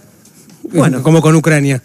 Bueno, 0.73 1.05
como 1.05 1.23
con 1.23 1.37
Ucrania. 1.37 1.83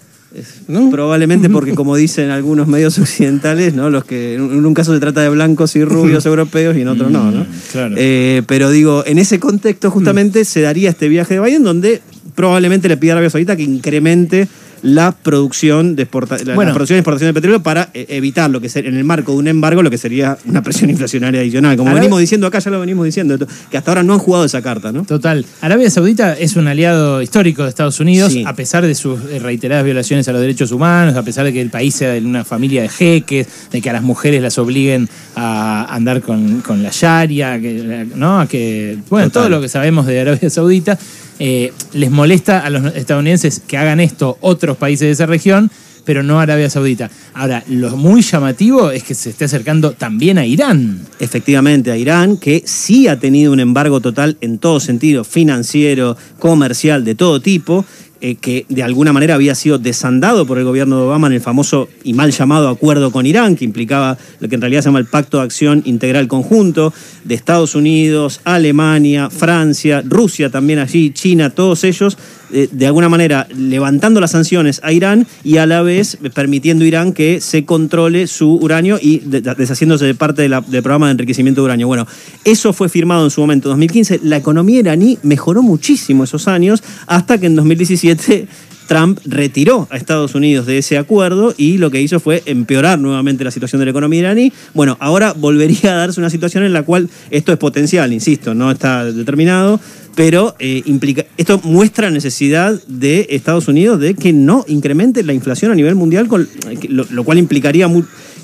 Probablemente 0.92 1.50
porque, 1.50 1.74
como 1.76 1.96
dicen 1.96 2.30
algunos 2.30 2.68
medios 2.68 2.98
occidentales, 2.98 3.74
¿no? 3.74 3.90
Los 3.90 4.06
que 4.06 4.36
en 4.36 4.66
un 4.66 4.74
caso 4.74 4.94
se 4.94 5.00
trata 5.00 5.22
de 5.22 5.30
blancos 5.30 5.76
y 5.76 5.84
rubios 5.84 6.26
europeos 6.28 6.76
y 6.76 6.82
en 6.82 6.88
otro 6.88 7.10
no, 7.10 7.32
¿no? 7.32 7.42
Mm, 7.42 7.96
eh, 7.98 8.42
pero 8.48 8.70
digo, 8.70 9.04
en 9.06 9.20
ese 9.20 9.40
contexto 9.40 9.92
justamente 9.92 10.46
se 10.46 10.62
daría 10.62 10.90
este 10.90 11.08
viaje 11.08 11.36
de 11.36 11.40
Biden 11.40 11.64
donde 11.64 12.02
probablemente 12.36 12.88
le 12.88 12.98
pida 12.98 13.12
a 13.12 13.16
Arabia 13.16 13.30
Saudita 13.30 13.56
que 13.56 13.64
incremente 13.64 14.48
la 14.84 15.14
producción 15.14 15.96
de, 15.96 16.04
la, 16.04 16.56
producción 16.74 16.98
y 16.98 17.00
exportación 17.00 17.30
de 17.30 17.34
petróleo 17.34 17.64
para 17.64 17.90
eh, 17.94 18.06
evitar 18.10 18.50
lo 18.50 18.60
que 18.60 18.68
ser, 18.68 18.86
en 18.86 18.98
el 18.98 19.06
marco 19.06 19.32
de 19.32 19.38
un 19.38 19.48
embargo 19.48 19.82
lo 19.82 19.90
que 19.90 19.98
sería 19.98 20.38
una 20.46 20.62
presión 20.62 20.90
inflacionaria 20.92 21.40
adicional. 21.40 21.78
Como 21.78 21.94
venimos 21.94 22.20
diciendo 22.20 22.48
acá, 22.48 22.60
ya 22.60 22.70
lo 22.70 22.82
venimos 22.82 23.06
diciendo, 23.06 23.38
que 23.72 23.78
hasta 23.78 23.92
ahora 23.92 24.04
no 24.04 24.14
han 24.14 24.20
jugado 24.20 24.44
esa 24.44 24.62
carta, 24.62 24.92
¿no? 24.92 25.04
Total. 25.06 25.46
Arabia 25.62 25.90
Saudita 25.90 26.34
es 26.34 26.58
un 26.58 26.68
aliado 26.68 27.22
histórico 27.22 27.64
de 27.64 27.70
Estados 27.70 28.00
Unidos, 28.02 28.36
a 28.46 28.56
pesar 28.56 28.86
de 28.86 28.94
sus 28.94 29.20
eh, 29.32 29.40
reiteradas 29.40 29.86
violaciones 29.86 30.28
a 30.28 30.34
los 30.34 30.42
derechos 30.42 30.72
humanos, 30.72 31.16
a 31.16 31.24
pesar 31.24 31.46
de 31.46 31.54
que 31.54 31.62
el 31.62 31.70
país 31.70 31.96
sea 31.96 32.12
de 32.12 32.20
una 32.20 32.44
familia 32.44 32.82
de 32.82 32.90
jeques, 32.90 33.48
de 33.72 33.82
que 33.82 33.90
a 33.90 33.94
las 33.94 34.04
mujeres 34.04 34.42
las 34.42 34.58
obliguen 34.58 35.08
a 35.36 35.96
andar 35.96 36.22
con, 36.22 36.62
la 36.84 36.90
Sharia, 36.92 37.60
que, 37.62 38.06
¿no? 38.16 38.42
A 38.42 38.48
que, 38.48 38.98
bueno, 39.10 39.30
todo 39.30 39.48
lo 39.48 39.62
que 39.62 39.70
sabemos 39.70 40.06
de 40.06 40.20
Arabia 40.20 40.50
Saudita. 40.50 41.00
Eh, 41.46 41.74
les 41.92 42.10
molesta 42.10 42.60
a 42.60 42.70
los 42.70 42.96
estadounidenses 42.96 43.60
que 43.68 43.78
hagan 43.78 44.00
esto 44.00 44.38
otros 44.40 44.78
países 44.78 45.08
de 45.08 45.12
esa 45.12 45.26
región, 45.26 45.70
pero 46.06 46.24
no 46.24 46.40
Arabia 46.40 46.70
Saudita. 46.70 47.12
Ahora, 47.34 47.66
lo 47.68 47.98
muy 47.98 48.22
llamativo 48.22 48.92
es 48.92 49.04
que 49.04 49.14
se 49.14 49.32
esté 49.32 49.44
acercando 49.44 49.92
también 49.92 50.38
a 50.38 50.46
Irán. 50.46 51.02
Efectivamente, 51.20 51.92
a 51.92 51.98
Irán, 51.98 52.38
que 52.38 52.64
sí 52.66 53.10
ha 53.10 53.20
tenido 53.20 53.52
un 53.52 53.60
embargo 53.60 54.00
total 54.00 54.38
en 54.40 54.58
todo 54.58 54.80
sentido, 54.80 55.26
financiero, 55.26 56.16
comercial, 56.40 57.04
de 57.04 57.16
todo 57.16 57.42
tipo, 57.42 57.84
eh, 58.26 58.36
que 58.36 58.66
de 58.70 58.84
alguna 58.84 59.12
manera 59.12 59.36
había 59.36 59.54
sido 59.54 59.80
desandado 59.80 60.48
por 60.48 60.58
el 60.58 60.64
gobierno 60.64 60.96
de 60.96 61.04
Obama 61.04 61.28
en 61.28 61.34
el 61.34 61.42
famoso 61.42 61.90
y 62.06 62.14
mal 62.14 62.32
llamado 62.32 62.70
acuerdo 62.70 63.12
con 63.12 63.26
Irán, 63.26 63.58
que 63.58 63.66
implicaba 63.66 64.18
lo 64.40 64.48
que 64.48 64.56
en 64.56 64.62
realidad 64.62 64.80
se 64.80 64.86
llama 64.86 65.00
el 65.00 65.08
Pacto 65.08 65.40
de 65.40 65.44
Acción 65.44 65.82
Integral 65.84 66.30
Conjunto 66.30 66.94
de 67.26 67.36
Estados 67.36 67.76
Unidos, 67.76 68.40
Alemania, 68.46 69.30
Francia, 69.30 70.02
Rusia 70.08 70.50
también 70.50 70.80
allí, 70.80 71.12
China, 71.12 71.50
todos 71.50 71.84
ellos 71.84 72.18
de 72.72 72.86
alguna 72.86 73.10
manera 73.10 73.48
levantando 73.56 74.22
las 74.22 74.32
sanciones 74.32 74.80
a 74.84 74.92
Irán 74.92 75.28
y 75.44 75.58
a 75.58 75.66
la 75.66 75.82
vez 75.82 76.18
permitiendo 76.34 76.86
a 76.86 76.88
Irán 76.88 77.14
que 77.14 77.42
se 77.42 77.66
controle 77.66 78.28
su 78.28 78.56
uranio 78.56 79.00
y 79.02 79.20
deshaciéndose 79.20 80.06
de 80.06 80.16
parte 80.16 80.44
del 80.44 80.62
programa 80.84 81.08
de 81.08 81.14
enriquecimiento 81.14 81.62
de 81.62 81.66
uranio. 81.66 81.88
Bueno, 81.88 82.08
eso 82.46 82.74
fue 82.74 82.90
firmado 82.90 83.26
en 83.26 83.32
su 83.32 83.42
momento, 83.42 83.70
en 83.70 83.74
2015. 83.74 84.22
La 84.24 84.38
economía 84.38 84.80
iraní 84.80 85.18
mejoró 85.24 85.64
muchísimo 85.64 86.24
esos 86.24 86.48
años 86.48 86.84
hasta 87.08 87.40
que 87.40 87.48
en 87.48 87.56
2017 87.56 88.48
Trump 88.88 89.20
retiró 89.26 89.88
a 89.90 89.98
Estados 89.98 90.36
Unidos 90.36 90.66
de 90.66 90.78
ese 90.78 90.98
acuerdo 90.98 91.54
y 91.58 91.78
lo 91.78 91.90
que 91.90 92.02
hizo 92.02 92.20
fue 92.20 92.44
empeorar 92.46 93.00
nuevamente 93.00 93.44
la 93.44 93.52
situación 93.52 93.80
de 93.80 93.86
la 93.86 93.92
economía 93.92 94.20
iraní. 94.20 94.52
Bueno, 94.74 94.98
ahora 95.00 95.34
volvería 95.34 95.94
a 95.94 95.98
darse 95.98 96.20
una 96.20 96.30
situación 96.30 96.64
en 96.64 96.74
la 96.74 96.84
cual 96.84 97.10
esto 97.32 97.54
es 97.54 97.58
potencial, 97.58 98.12
insisto, 98.12 98.54
no 98.54 98.70
está 98.72 99.06
determinado, 99.06 99.80
pero 100.16 100.56
eh, 100.60 100.82
implica, 100.86 101.26
esto 101.38 101.60
muestra 101.64 102.08
la 102.08 102.14
necesidad 102.14 102.80
de 102.88 103.28
Estados 103.30 103.68
Unidos 103.68 104.00
de 104.00 104.14
que 104.14 104.34
no 104.34 104.64
incremente 104.68 105.24
la 105.24 105.34
inflación 105.34 105.72
a 105.72 105.76
nivel 105.76 105.96
mundial, 105.96 106.28
lo, 106.90 107.24
cual 107.24 107.38
implicaría 107.38 107.88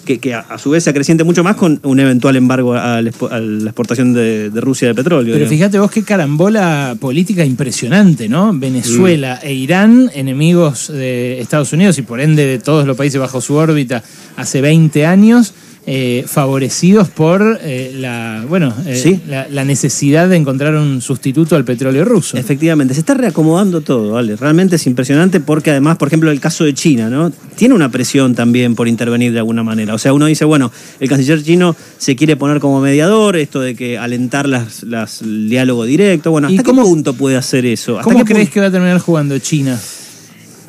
que, 0.05 0.33
a, 0.33 0.57
su 0.57 0.71
vez 0.71 0.83
se 0.83 0.89
acreciente 0.89 1.23
mucho 1.23 1.43
más 1.43 1.55
con 1.55 1.79
un 1.83 1.99
eventual 1.99 2.35
embargo 2.35 2.73
a, 2.73 3.01
la 3.01 3.09
exportación 3.09 4.13
de, 4.13 4.49
Rusia 4.55 4.87
de 4.87 4.95
petróleo. 4.95 5.35
Pero 5.35 5.47
fíjate 5.47 5.77
vos 5.77 5.91
qué 5.91 6.03
carambola 6.03 6.95
política 6.99 7.45
impresionante, 7.45 8.27
¿no? 8.27 8.51
Venezuela 8.53 9.39
e 9.43 9.53
Irán, 9.53 10.09
enemigos 10.15 10.87
de 10.87 11.39
Estados 11.39 11.71
Unidos 11.73 11.97
y 11.99 12.01
por 12.01 12.19
ende 12.19 12.45
de 12.45 12.59
todos 12.59 12.87
los 12.87 12.97
países 12.97 13.19
bajo 13.19 13.41
su 13.41 13.53
órbita 13.53 14.03
hace 14.37 14.61
20 14.61 15.05
años 15.05 15.53
eh, 15.91 16.23
favorecidos 16.27 17.09
por 17.09 17.59
eh, 17.63 17.91
la, 17.95 18.45
bueno, 18.47 18.71
eh, 18.85 19.19
la, 19.49 19.65
necesidad 19.65 20.29
de 20.29 20.35
encontrar 20.35 20.75
un 20.75 21.01
sustituto 21.01 21.55
al 21.55 21.65
petróleo 21.65 22.05
ruso. 22.05 22.37
Efectivamente, 22.37 22.93
se 22.93 22.99
está 22.99 23.15
reacomodando 23.15 23.81
todo, 23.81 24.11
¿vale? 24.11 24.35
Realmente 24.35 24.75
es 24.75 24.85
impresionante 24.85 25.39
porque 25.39 25.71
además, 25.71 25.97
por 25.97 26.09
ejemplo, 26.09 26.29
el 26.29 26.39
caso 26.39 26.63
de 26.63 26.75
China, 26.75 27.09
¿no? 27.09 27.31
Tiene 27.55 27.73
una 27.73 27.89
presión 27.89 28.35
también 28.35 28.75
por 28.75 28.87
intervenir 28.87 29.33
de 29.33 29.39
alguna 29.39 29.63
manera. 29.63 29.95
O 29.95 29.97
sea, 29.97 30.13
uno 30.13 30.27
dice, 30.27 30.45
bueno, 30.45 30.71
el 30.99 31.09
canciller 31.09 31.41
chino 31.41 31.75
se 31.97 32.15
quiere 32.15 32.35
poner 32.35 32.59
como 32.59 32.79
mediador, 32.81 33.35
esto 33.35 33.59
de 33.59 33.73
que 33.73 33.97
alentar 33.97 34.47
las, 34.47 34.83
el 35.23 35.49
diálogo 35.49 35.85
directo. 35.85 36.29
Bueno, 36.29 36.49
¿hasta 36.49 36.61
qué 36.61 36.71
punto 36.71 37.15
puede 37.15 37.35
hacer 37.35 37.65
eso? 37.65 37.97
¿Cómo 38.03 38.23
crees 38.25 38.51
que 38.51 38.59
va 38.59 38.67
a 38.67 38.71
terminar 38.71 38.99
jugando 38.99 39.39
China? 39.39 39.79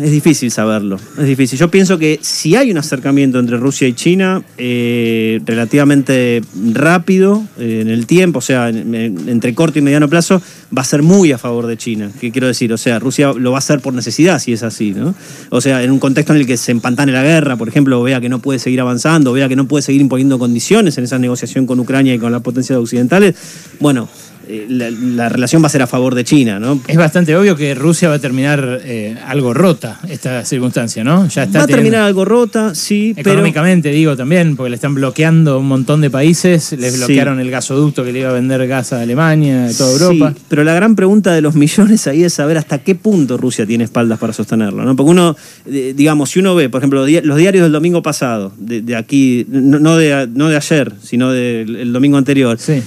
Es 0.02 0.10
difícil 0.10 0.50
saberlo. 0.50 0.98
Es 1.18 1.26
difícil. 1.26 1.58
Yo 1.58 1.70
pienso 1.70 1.98
que 1.98 2.18
si 2.22 2.56
hay 2.56 2.70
un 2.70 2.78
acercamiento 2.78 3.38
entre 3.38 3.56
Rusia 3.56 3.86
y 3.86 3.92
China, 3.92 4.42
eh, 4.58 5.40
relativamente 5.44 6.42
rápido 6.72 7.42
eh, 7.58 7.80
en 7.82 7.88
el 7.88 8.06
tiempo, 8.06 8.38
o 8.38 8.42
sea, 8.42 8.68
entre 8.68 9.54
corto 9.54 9.78
y 9.78 9.82
mediano 9.82 10.08
plazo, 10.08 10.40
va 10.76 10.82
a 10.82 10.84
ser 10.84 11.02
muy 11.02 11.32
a 11.32 11.38
favor 11.38 11.66
de 11.66 11.76
China. 11.76 12.10
¿Qué 12.20 12.30
quiero 12.30 12.46
decir? 12.46 12.72
O 12.72 12.78
sea, 12.78 12.98
Rusia 12.98 13.32
lo 13.32 13.50
va 13.52 13.58
a 13.58 13.60
hacer 13.60 13.80
por 13.80 13.94
necesidad 13.94 14.38
si 14.38 14.52
es 14.52 14.62
así, 14.62 14.92
¿no? 14.92 15.14
O 15.50 15.60
sea, 15.60 15.82
en 15.82 15.90
un 15.90 15.98
contexto 15.98 16.32
en 16.32 16.40
el 16.40 16.46
que 16.46 16.56
se 16.56 16.72
empantane 16.72 17.12
la 17.12 17.22
guerra, 17.22 17.56
por 17.56 17.68
ejemplo, 17.68 18.02
vea 18.02 18.20
que 18.20 18.28
no 18.28 18.40
puede 18.40 18.58
seguir 18.58 18.80
avanzando, 18.80 19.32
vea 19.32 19.48
que 19.48 19.56
no 19.56 19.66
puede 19.68 19.82
seguir 19.82 20.00
imponiendo 20.00 20.38
condiciones 20.38 20.96
en 20.98 21.04
esa 21.04 21.18
negociación 21.18 21.66
con 21.66 21.78
Ucrania 21.80 22.14
y 22.14 22.18
con 22.18 22.32
las 22.32 22.42
potencias 22.42 22.78
occidentales, 22.78 23.34
bueno, 23.80 24.08
eh, 24.50 24.66
la, 24.68 25.28
relación 25.28 25.62
va 25.62 25.68
a 25.68 25.70
ser 25.70 25.82
a 25.82 25.86
favor 25.86 26.16
de 26.16 26.24
China, 26.24 26.58
¿no? 26.58 26.80
Es 26.88 26.96
bastante 26.96 27.36
obvio 27.36 27.54
que 27.54 27.74
Rusia 27.76 28.08
va 28.08 28.16
a 28.16 28.18
terminar 28.18 28.80
eh, 28.84 29.16
algo 29.24 29.54
rota 29.54 30.00
esta 30.08 30.44
circunstancia, 30.44 31.04
¿no? 31.04 31.28
Ya 31.28 31.44
está 31.44 31.58
va 31.58 31.64
a 31.64 31.68
terminar 31.68 32.02
algo 32.02 32.24
rota, 32.24 32.74
sí. 32.74 33.14
Económicamente, 33.16 33.90
digo 33.90 34.16
también, 34.16 34.56
porque 34.56 34.70
le 34.70 34.74
están 34.74 34.94
bloqueando 34.94 35.60
un 35.60 35.68
montón 35.68 36.00
de 36.00 36.10
países, 36.10 36.72
les 36.72 36.98
bloquearon 36.98 37.38
el 37.38 37.48
gasoducto 37.50 38.02
que 38.04 38.12
le 38.12 38.20
iba 38.20 38.30
a 38.30 38.32
vender 38.32 38.66
gas 38.66 38.92
a 38.92 39.02
Alemania, 39.02 39.66
a 39.66 39.72
toda 39.72 39.92
Europa. 39.92 40.32
Sí, 40.36 40.42
pero 40.48 40.64
la 40.64 40.74
gran 40.74 40.96
pregunta 40.96 41.32
de 41.32 41.42
los 41.42 41.54
millones 41.54 42.08
ahí 42.08 42.24
es 42.24 42.32
saber 42.32 42.58
hasta 42.58 42.78
qué 42.78 42.96
punto 42.96 43.36
Rusia 43.36 43.66
tiene 43.66 43.84
espaldas 43.84 44.18
para 44.18 44.32
sostenerlo, 44.32 44.84
¿no? 44.84 44.96
Porque 44.96 45.10
uno, 45.10 45.36
digamos, 45.64 46.30
si 46.30 46.40
uno 46.40 46.56
ve, 46.56 46.68
por 46.68 46.80
ejemplo, 46.80 47.06
los 47.06 47.36
diarios 47.36 47.62
del 47.62 47.72
domingo 47.72 48.02
pasado, 48.02 48.52
de, 48.58 48.96
aquí, 48.96 49.46
no 49.48 49.96
de, 49.96 50.28
no 50.34 50.48
de 50.48 50.56
ayer, 50.56 50.92
sino 51.00 51.30
del 51.30 51.92
domingo 51.92 52.18
anterior. 52.18 52.58
Sí 52.58 52.82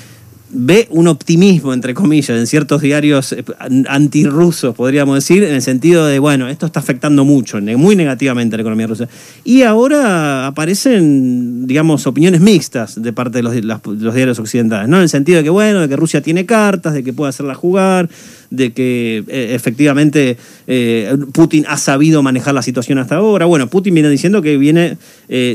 ve 0.54 0.88
un 0.92 1.08
optimismo, 1.08 1.74
entre 1.74 1.94
comillas, 1.94 2.30
en 2.30 2.48
ciertos 2.48 2.82
diarios 2.82 3.34
eh, 3.34 3.44
antirrusos, 3.88 4.76
podríamos 4.76 5.16
decir, 5.16 5.44
en 5.44 5.54
el 5.54 5.62
sentido 5.62 6.06
de, 6.06 6.20
bueno, 6.20 6.48
esto 6.48 6.66
está 6.66 6.80
afectando 6.80 7.26
mucho, 7.26 7.60
muy 7.62 7.96
negativamente 7.96 8.56
a 8.56 8.58
la 8.58 8.62
economía 8.62 8.88
rusa. 8.88 9.08
Y 9.44 9.64
ahora 9.64 10.48
aparecen, 10.48 11.68
digamos, 11.68 12.06
opiniones 12.08 12.42
mixtas 12.42 13.02
de 13.02 13.14
parte 13.14 13.42
de 13.42 13.44
los, 13.44 14.14
diarios 14.14 14.40
occidentales, 14.40 14.88
¿no? 14.88 14.98
En 14.98 15.04
el 15.04 15.10
sentido 15.10 15.40
de 15.40 15.44
que, 15.44 15.50
bueno, 15.50 15.82
de 15.82 15.90
que 15.90 15.96
Rusia 15.96 16.22
tiene 16.22 16.46
cartas, 16.46 16.94
de 16.94 17.04
que 17.04 17.14
puede 17.14 17.30
hacerla 17.30 17.56
jugar, 17.56 18.10
de 18.54 18.72
que 18.72 19.24
eh, 19.28 19.56
efectivamente 19.56 20.38
eh, 20.68 21.18
Putin 21.34 21.66
ha 21.68 21.78
sabido 21.78 22.22
manejar 22.22 22.54
la 22.54 22.62
situación 22.62 23.00
hasta 23.00 23.16
ahora. 23.16 23.48
Bueno, 23.48 23.68
Putin 23.68 23.96
viene 23.96 24.10
diciendo 24.10 24.42
que 24.42 24.58
viene 24.58 24.98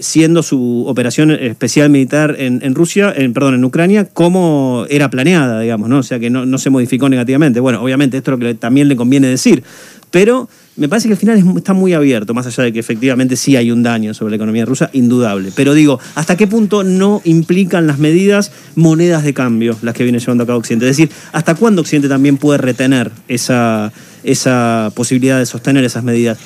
siendo 0.00 0.42
su 0.42 0.84
operación 0.88 1.30
especial 1.30 1.88
militar 1.88 2.34
en, 2.38 2.74
Rusia, 2.74 3.12
en, 3.16 3.32
perdón, 3.32 3.54
en 3.54 3.64
Ucrania, 3.64 4.06
como 4.06 4.86
era 4.90 5.08
planeada, 5.08 5.60
digamos, 5.60 5.88
¿no? 5.88 5.98
O 5.98 6.02
sea 6.02 6.18
que 6.18 6.30
no, 6.30 6.58
se 6.58 6.70
modificó 6.70 7.08
negativamente. 7.08 7.60
Bueno, 7.60 7.80
obviamente 7.80 8.16
esto 8.16 8.32
es 8.32 8.38
lo 8.38 8.44
que 8.44 8.54
también 8.54 8.88
le 8.88 8.96
conviene 8.96 9.28
decir, 9.28 9.62
pero 10.10 10.48
me 10.78 10.88
parece 10.88 11.08
que 11.08 11.14
al 11.14 11.18
final 11.18 11.56
está 11.56 11.72
muy 11.72 11.92
abierto, 11.92 12.34
más 12.34 12.46
allá 12.46 12.62
de 12.62 12.72
que 12.72 12.78
efectivamente 12.78 13.36
sí 13.36 13.56
hay 13.56 13.72
un 13.72 13.82
daño 13.82 14.14
sobre 14.14 14.30
la 14.30 14.36
economía 14.36 14.64
rusa, 14.64 14.90
indudable. 14.92 15.50
Pero 15.54 15.74
digo, 15.74 15.98
¿hasta 16.14 16.36
qué 16.36 16.46
punto 16.46 16.84
no 16.84 17.20
implican 17.24 17.88
las 17.88 17.98
medidas 17.98 18.52
monedas 18.76 19.24
de 19.24 19.34
cambio 19.34 19.76
las 19.82 19.94
que 19.94 20.04
viene 20.04 20.20
llevando 20.20 20.44
a 20.44 20.46
cabo 20.46 20.60
Occidente? 20.60 20.88
Es 20.88 20.96
decir, 20.96 21.10
¿hasta 21.32 21.56
cuándo 21.56 21.82
Occidente 21.82 22.08
también 22.08 22.36
puede 22.36 22.58
retener 22.58 23.10
esa, 23.26 23.92
esa 24.22 24.92
posibilidad 24.94 25.38
de 25.38 25.46
sostener 25.46 25.82
esas 25.82 26.04
medidas? 26.04 26.38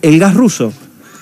El 0.00 0.20
gas 0.20 0.34
ruso, 0.34 0.72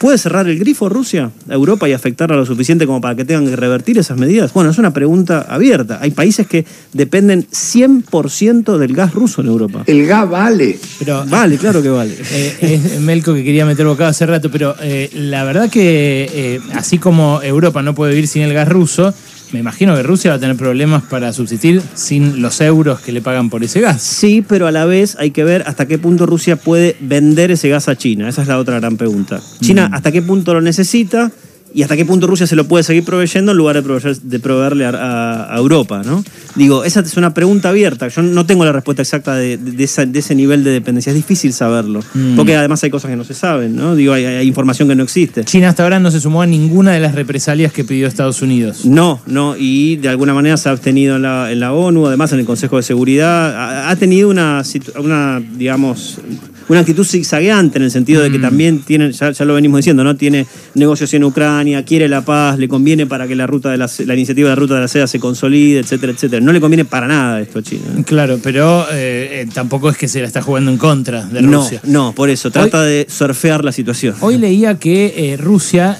¿Puede 0.00 0.16
cerrar 0.16 0.48
el 0.48 0.58
grifo 0.58 0.88
Rusia 0.88 1.30
a 1.46 1.52
Europa 1.52 1.86
y 1.86 1.92
afectarla 1.92 2.34
lo 2.34 2.46
suficiente 2.46 2.86
como 2.86 3.02
para 3.02 3.14
que 3.14 3.26
tengan 3.26 3.46
que 3.46 3.54
revertir 3.54 3.98
esas 3.98 4.16
medidas? 4.16 4.50
Bueno, 4.54 4.70
es 4.70 4.78
una 4.78 4.94
pregunta 4.94 5.44
abierta. 5.46 5.98
Hay 6.00 6.12
países 6.12 6.46
que 6.46 6.64
dependen 6.94 7.46
100% 7.46 8.78
del 8.78 8.94
gas 8.94 9.12
ruso 9.12 9.42
en 9.42 9.48
Europa. 9.48 9.82
El 9.86 10.06
gas 10.06 10.26
vale. 10.30 10.78
Pero, 11.00 11.26
vale, 11.26 11.58
claro 11.58 11.82
que 11.82 11.90
vale. 11.90 12.16
Eh, 12.32 12.80
es 12.94 13.00
Melco 13.00 13.34
que 13.34 13.44
quería 13.44 13.66
meter 13.66 13.84
bocado 13.86 14.10
hace 14.10 14.24
rato, 14.24 14.50
pero 14.50 14.74
eh, 14.80 15.10
la 15.12 15.44
verdad 15.44 15.68
que 15.68 16.30
eh, 16.32 16.60
así 16.74 16.98
como 16.98 17.42
Europa 17.42 17.82
no 17.82 17.94
puede 17.94 18.12
vivir 18.12 18.28
sin 18.28 18.42
el 18.42 18.54
gas 18.54 18.68
ruso, 18.68 19.12
me 19.52 19.60
imagino 19.60 19.94
que 19.96 20.02
Rusia 20.02 20.30
va 20.30 20.36
a 20.36 20.40
tener 20.40 20.56
problemas 20.56 21.02
para 21.02 21.32
subsistir 21.32 21.82
sin 21.94 22.42
los 22.42 22.60
euros 22.60 23.00
que 23.00 23.12
le 23.12 23.20
pagan 23.20 23.50
por 23.50 23.64
ese 23.64 23.80
gas. 23.80 24.02
Sí, 24.02 24.44
pero 24.46 24.66
a 24.66 24.72
la 24.72 24.84
vez 24.84 25.16
hay 25.18 25.30
que 25.30 25.44
ver 25.44 25.64
hasta 25.66 25.86
qué 25.86 25.98
punto 25.98 26.26
Rusia 26.26 26.56
puede 26.56 26.96
vender 27.00 27.50
ese 27.50 27.68
gas 27.68 27.88
a 27.88 27.96
China. 27.96 28.28
Esa 28.28 28.42
es 28.42 28.48
la 28.48 28.58
otra 28.58 28.78
gran 28.78 28.96
pregunta. 28.96 29.40
China, 29.60 29.88
mm. 29.88 29.94
¿hasta 29.94 30.12
qué 30.12 30.22
punto 30.22 30.54
lo 30.54 30.60
necesita? 30.60 31.30
Y 31.72 31.82
hasta 31.82 31.96
qué 31.96 32.04
punto 32.04 32.26
Rusia 32.26 32.46
se 32.46 32.56
lo 32.56 32.66
puede 32.66 32.84
seguir 32.84 33.04
proveyendo 33.04 33.52
en 33.52 33.58
lugar 33.58 33.82
de, 33.82 34.16
de 34.22 34.40
proveerle 34.40 34.86
a, 34.86 35.54
Europa, 35.56 36.02
¿no? 36.04 36.24
Digo, 36.56 36.84
esa 36.84 37.00
es 37.00 37.16
una 37.16 37.34
pregunta 37.34 37.68
abierta. 37.68 38.08
Yo 38.08 38.22
no 38.22 38.46
tengo 38.46 38.64
la 38.64 38.72
respuesta 38.72 39.02
exacta 39.02 39.34
de, 39.34 39.58
ese 39.78 40.34
nivel 40.34 40.64
de 40.64 40.70
dependencia. 40.70 41.10
Es 41.10 41.16
difícil 41.16 41.52
saberlo. 41.52 42.00
Mm. 42.14 42.36
Porque 42.36 42.56
además 42.56 42.82
hay 42.82 42.90
cosas 42.90 43.10
que 43.10 43.16
no 43.16 43.24
se 43.24 43.34
saben, 43.34 43.76
¿no? 43.76 43.94
Digo, 43.94 44.14
hay, 44.14 44.46
información 44.46 44.88
que 44.88 44.94
no 44.94 45.02
existe. 45.02 45.44
China 45.44 45.68
hasta 45.68 45.82
ahora 45.82 46.00
no 46.00 46.10
se 46.10 46.20
sumó 46.20 46.42
a 46.42 46.46
ninguna 46.46 46.92
de 46.92 47.00
las 47.00 47.14
represalias 47.14 47.72
que 47.72 47.84
pidió 47.84 48.06
Estados 48.06 48.42
Unidos. 48.42 48.84
No, 48.84 49.20
no. 49.26 49.56
Y 49.56 49.96
de 49.96 50.08
alguna 50.08 50.34
manera 50.34 50.56
se 50.56 50.68
ha 50.68 50.72
abstenido 50.72 51.16
en 51.16 51.22
la, 51.60 51.72
ONU, 51.72 52.06
además 52.06 52.32
en 52.32 52.40
el 52.40 52.46
Consejo 52.46 52.76
de 52.76 52.82
Seguridad. 52.82 53.88
Ha, 53.90 53.96
tenido 53.96 54.28
una, 54.28 54.62
una 54.98 55.42
digamos, 55.56 56.20
una 56.70 56.80
actitud 56.80 57.04
zigzagueante 57.04 57.78
en 57.78 57.84
el 57.84 57.90
sentido 57.90 58.22
de 58.22 58.30
que 58.30 58.38
mm. 58.38 58.42
también 58.42 58.80
tiene, 58.82 59.10
ya, 59.10 59.32
lo 59.44 59.54
venimos 59.54 59.78
diciendo, 59.78 60.04
¿no? 60.04 60.14
Tiene 60.14 60.46
negocios 60.74 61.12
en 61.14 61.24
Ucrania, 61.24 61.84
quiere 61.84 62.08
la 62.08 62.24
paz, 62.24 62.60
le 62.60 62.68
conviene 62.68 63.06
para 63.06 63.26
que 63.26 63.34
la 63.34 63.48
ruta 63.48 63.70
de 63.70 63.76
la, 63.76 64.14
iniciativa 64.14 64.48
de 64.48 64.54
la 64.54 64.60
ruta 64.60 64.74
de 64.74 64.80
la 64.82 64.86
seda 64.88 65.08
se 65.08 65.18
consolide, 65.18 65.80
etcétera, 65.80 66.12
etcétera. 66.12 66.40
No 66.40 66.52
le 66.52 66.60
conviene 66.60 66.84
para 66.84 67.08
nada 67.08 67.40
esto 67.40 67.58
a 67.58 67.62
China. 67.62 67.82
Claro, 68.06 68.38
pero 68.40 68.86
eh, 68.92 69.42
eh, 69.42 69.48
tampoco 69.52 69.90
es 69.90 69.96
que 69.96 70.06
se 70.06 70.20
la 70.20 70.28
está 70.28 70.42
jugando 70.42 70.70
en 70.70 70.78
contra 70.78 71.26
de 71.26 71.40
Rusia. 71.40 71.80
No, 71.82 72.12
por 72.12 72.30
eso, 72.30 72.52
trata 72.52 72.82
de 72.82 73.04
surfear 73.08 73.64
la 73.64 73.72
situación. 73.72 74.14
Hoy 74.20 74.38
leía 74.38 74.78
que 74.78 75.32
eh, 75.32 75.36
Rusia 75.36 75.98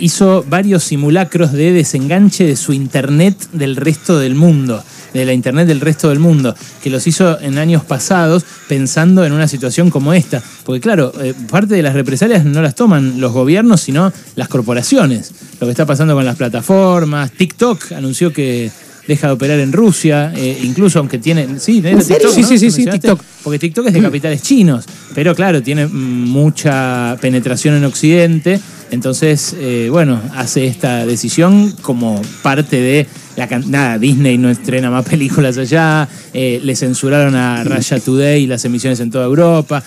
hizo 0.00 0.42
varios 0.48 0.84
simulacros 0.84 1.52
de 1.52 1.72
desenganche 1.72 2.44
de 2.44 2.56
su 2.56 2.72
internet 2.72 3.36
del 3.52 3.76
resto 3.76 4.18
del 4.18 4.34
mundo 4.34 4.82
de 5.12 5.24
la 5.24 5.32
Internet 5.32 5.66
del 5.66 5.80
resto 5.80 6.08
del 6.08 6.18
mundo, 6.18 6.54
que 6.82 6.90
los 6.90 7.06
hizo 7.06 7.40
en 7.40 7.58
años 7.58 7.84
pasados 7.84 8.44
pensando 8.68 9.24
en 9.24 9.32
una 9.32 9.48
situación 9.48 9.90
como 9.90 10.12
esta. 10.12 10.42
Porque 10.64 10.80
claro, 10.80 11.12
eh, 11.20 11.34
parte 11.50 11.74
de 11.74 11.82
las 11.82 11.94
represalias 11.94 12.44
no 12.44 12.62
las 12.62 12.74
toman 12.74 13.20
los 13.20 13.32
gobiernos, 13.32 13.80
sino 13.80 14.12
las 14.36 14.48
corporaciones. 14.48 15.32
Lo 15.60 15.66
que 15.66 15.70
está 15.70 15.86
pasando 15.86 16.14
con 16.14 16.24
las 16.24 16.36
plataformas, 16.36 17.32
TikTok 17.32 17.92
anunció 17.92 18.32
que 18.32 18.70
deja 19.08 19.28
de 19.28 19.32
operar 19.32 19.58
en 19.58 19.72
Rusia, 19.72 20.32
eh, 20.36 20.60
incluso 20.62 20.98
aunque 20.98 21.18
tiene. 21.18 21.58
Sí, 21.58 21.80
TikTok, 21.80 22.30
sí, 22.30 22.44
sí, 22.44 22.70
sí, 22.70 22.84
TikTok. 22.84 23.20
Porque 23.42 23.58
TikTok 23.58 23.86
es 23.86 23.94
de 23.94 24.02
capitales 24.02 24.42
chinos, 24.42 24.84
pero 25.14 25.34
claro, 25.34 25.62
tiene 25.62 25.86
mucha 25.86 27.16
penetración 27.20 27.74
en 27.74 27.84
Occidente. 27.84 28.60
Entonces, 28.90 29.56
eh, 29.58 29.88
bueno, 29.90 30.20
hace 30.34 30.66
esta 30.66 31.04
decisión 31.06 31.72
como 31.82 32.20
parte 32.42 32.80
de 32.80 33.06
la 33.38 33.46
nada, 33.66 33.98
Disney 33.98 34.36
no 34.36 34.50
estrena 34.50 34.90
más 34.90 35.04
películas 35.08 35.56
allá, 35.58 36.08
eh, 36.34 36.60
le 36.62 36.74
censuraron 36.74 37.36
a 37.36 37.62
Russia 37.62 38.00
Today 38.00 38.46
las 38.46 38.64
emisiones 38.64 38.98
en 39.00 39.10
toda 39.10 39.24
Europa, 39.24 39.82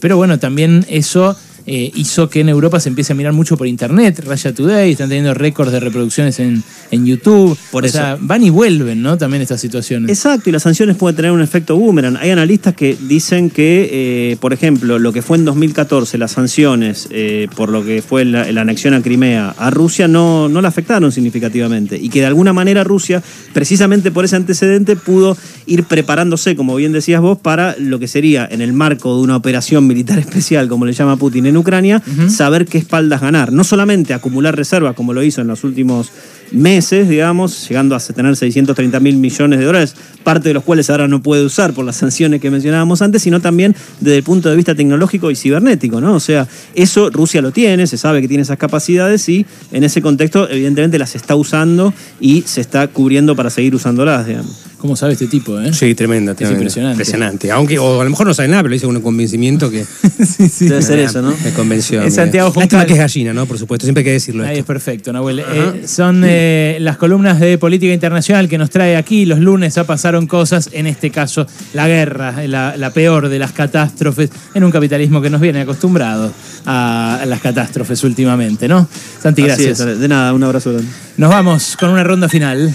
pero 0.00 0.18
bueno, 0.18 0.38
también 0.38 0.84
eso 0.90 1.34
eh, 1.66 1.90
hizo 1.94 2.28
que 2.28 2.40
en 2.40 2.48
Europa 2.48 2.80
se 2.80 2.88
empiece 2.88 3.12
a 3.12 3.16
mirar 3.16 3.32
mucho 3.32 3.56
por 3.56 3.66
internet. 3.66 4.22
Raya 4.24 4.52
Today, 4.52 4.92
están 4.92 5.08
teniendo 5.08 5.34
récords 5.34 5.72
de 5.72 5.80
reproducciones 5.80 6.40
en, 6.40 6.62
YouTube. 6.90 7.56
Por 7.70 7.84
o 7.84 7.88
sea, 7.88 8.18
van 8.20 8.42
y 8.42 8.50
vuelven, 8.50 9.02
¿no? 9.02 9.16
También 9.16 9.42
estas 9.42 9.60
situaciones. 9.60 10.10
Exacto, 10.10 10.50
y 10.50 10.52
las 10.52 10.62
sanciones 10.62 10.96
pueden 10.96 11.16
tener 11.16 11.30
un 11.30 11.40
efecto 11.40 11.76
boomerang. 11.76 12.16
Hay 12.16 12.30
analistas 12.30 12.74
que 12.74 12.96
dicen 13.08 13.50
que, 13.50 13.88
eh, 14.32 14.36
por 14.40 14.52
ejemplo, 14.52 14.98
lo 14.98 15.12
que 15.12 15.22
fue 15.22 15.36
en 15.36 15.44
2014, 15.44 16.18
las 16.18 16.32
sanciones 16.32 17.08
eh, 17.10 17.48
por 17.56 17.70
lo 17.70 17.84
que 17.84 18.02
fue 18.02 18.24
la, 18.24 18.42
anexión 18.60 18.94
a 18.94 19.02
Crimea 19.02 19.54
a 19.56 19.70
Rusia 19.70 20.08
no, 20.08 20.48
no 20.48 20.60
la 20.60 20.68
afectaron 20.68 21.12
significativamente. 21.12 21.96
Y 21.96 22.08
que 22.08 22.20
de 22.20 22.26
alguna 22.26 22.52
manera 22.52 22.84
Rusia, 22.84 23.22
precisamente 23.52 24.10
por 24.10 24.24
ese 24.24 24.36
antecedente, 24.36 24.96
pudo 24.96 25.36
ir 25.66 25.84
preparándose, 25.84 26.56
como 26.56 26.74
bien 26.76 26.92
decías 26.92 27.20
vos, 27.20 27.38
para 27.38 27.76
lo 27.78 27.98
que 27.98 28.08
sería 28.08 28.48
en 28.50 28.60
el 28.60 28.72
marco 28.72 29.16
de 29.16 29.22
una 29.22 29.36
operación 29.36 29.86
militar 29.86 30.18
especial, 30.20 30.68
como 30.68 30.86
le 30.86 30.92
llama 30.92 31.16
Putin 31.16 31.46
en 31.50 31.56
Ucrania, 31.56 32.02
saber 32.28 32.66
qué 32.66 32.78
espaldas 32.78 33.20
ganar. 33.20 33.52
No 33.52 33.64
solamente 33.64 34.14
acumular 34.14 34.56
reservas, 34.56 34.94
como 34.94 35.12
lo 35.12 35.22
hizo 35.22 35.40
en 35.40 35.46
los 35.46 35.64
últimos 35.64 36.10
meses, 36.52 37.08
digamos, 37.08 37.68
llegando 37.68 37.94
a 37.94 38.00
tener 38.00 38.34
630 38.36 39.00
mil 39.00 39.16
millones 39.16 39.58
de 39.58 39.64
dólares, 39.64 39.94
parte 40.24 40.48
de 40.48 40.54
los 40.54 40.64
cuales 40.64 40.90
ahora 40.90 41.06
no 41.08 41.22
puede 41.22 41.44
usar 41.44 41.72
por 41.72 41.84
las 41.84 41.96
sanciones 42.00 42.40
que 42.40 42.50
mencionábamos 42.50 43.02
antes, 43.02 43.22
sino 43.22 43.40
también 43.40 43.74
desde 44.00 44.18
el 44.18 44.22
punto 44.22 44.48
de 44.48 44.56
vista 44.56 44.74
tecnológico 44.74 45.30
y 45.30 45.36
cibernético, 45.36 46.00
¿no? 46.00 46.14
O 46.14 46.20
sea, 46.20 46.46
eso 46.74 47.10
Rusia 47.10 47.42
lo 47.42 47.52
tiene, 47.52 47.86
se 47.86 47.96
sabe 47.96 48.20
que 48.20 48.28
tiene 48.28 48.42
esas 48.42 48.58
capacidades 48.58 49.28
y 49.28 49.46
en 49.72 49.84
ese 49.84 50.02
contexto, 50.02 50.48
evidentemente, 50.48 50.98
las 50.98 51.14
está 51.14 51.36
usando 51.36 51.92
y 52.20 52.42
se 52.42 52.60
está 52.60 52.88
cubriendo 52.88 53.36
para 53.36 53.50
seguir 53.50 53.74
usándolas, 53.74 54.26
digamos. 54.26 54.69
¿Cómo 54.80 54.96
sabe 54.96 55.12
este 55.12 55.26
tipo, 55.26 55.60
eh? 55.60 55.74
Sí, 55.74 55.94
tremendo, 55.94 56.34
tremendo. 56.34 56.60
impresionante. 56.60 56.94
Impresionante. 56.94 57.50
Aunque, 57.50 57.78
o 57.78 58.00
a 58.00 58.04
lo 58.04 58.08
mejor 58.08 58.26
no 58.26 58.32
sabe 58.32 58.48
nada, 58.48 58.62
pero 58.62 58.70
lo 58.70 58.76
hizo 58.76 58.86
con 58.86 58.96
un 58.96 59.02
convencimiento 59.02 59.70
que 59.70 59.84
sí, 60.24 60.48
sí. 60.48 60.68
Debe 60.68 60.80
ser 60.80 60.98
eso, 61.00 61.20
¿no? 61.20 61.34
me 61.44 61.50
convenció. 61.52 62.02
Es. 62.02 62.14
Santiago 62.14 62.48
Lástima 62.48 62.62
Juncal. 62.62 62.86
que 62.86 62.92
es 62.94 62.98
gallina, 62.98 63.34
¿no? 63.34 63.44
Por 63.44 63.58
supuesto, 63.58 63.84
siempre 63.84 64.00
hay 64.00 64.04
que 64.06 64.12
decirlo. 64.12 64.42
Ahí 64.44 64.52
es 64.52 64.58
esto. 64.60 64.66
perfecto, 64.68 65.12
Nahuel. 65.12 65.40
Eh, 65.40 65.82
son 65.86 66.22
eh, 66.26 66.78
las 66.80 66.96
columnas 66.96 67.38
de 67.40 67.58
política 67.58 67.92
internacional 67.92 68.48
que 68.48 68.56
nos 68.56 68.70
trae 68.70 68.96
aquí. 68.96 69.26
Los 69.26 69.40
lunes 69.40 69.74
ya 69.74 69.84
pasaron 69.84 70.26
cosas, 70.26 70.70
en 70.72 70.86
este 70.86 71.10
caso 71.10 71.46
la 71.74 71.86
guerra, 71.86 72.46
la, 72.46 72.74
la 72.78 72.90
peor 72.90 73.28
de 73.28 73.38
las 73.38 73.52
catástrofes, 73.52 74.30
en 74.54 74.64
un 74.64 74.70
capitalismo 74.70 75.20
que 75.20 75.28
nos 75.28 75.42
viene 75.42 75.60
acostumbrado 75.60 76.32
a 76.64 77.22
las 77.26 77.40
catástrofes 77.42 78.02
últimamente, 78.04 78.66
¿no? 78.66 78.88
Santi, 79.22 79.42
Así 79.42 79.64
gracias. 79.64 79.80
es, 79.80 79.98
de 80.00 80.08
nada, 80.08 80.32
un 80.32 80.42
abrazo 80.42 80.72
grande. 80.72 80.90
Nos 81.18 81.28
vamos 81.30 81.76
con 81.78 81.90
una 81.90 82.02
ronda 82.02 82.30
final. 82.30 82.74